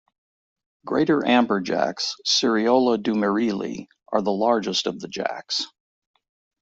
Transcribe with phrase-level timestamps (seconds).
[0.83, 5.67] Greater amberjacks, "Seriola dumerili", are the largest of the jacks.